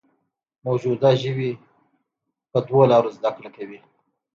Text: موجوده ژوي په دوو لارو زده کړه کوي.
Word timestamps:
موجوده 0.65 1.11
ژوي 1.21 1.51
په 2.51 2.59
دوو 2.67 2.81
لارو 2.91 3.15
زده 3.17 3.29
کړه 3.37 3.49
کوي. 3.57 3.79